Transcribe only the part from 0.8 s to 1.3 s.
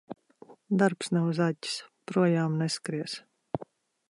Darbs nav